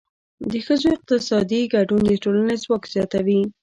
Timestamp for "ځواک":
2.63-2.83